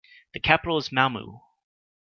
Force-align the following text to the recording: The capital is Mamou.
The 0.33 0.39
capital 0.39 0.79
is 0.79 0.89
Mamou. 0.89 1.41